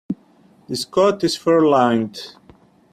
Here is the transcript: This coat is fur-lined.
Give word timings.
This 0.67 0.83
coat 0.83 1.23
is 1.23 1.37
fur-lined. 1.37 2.35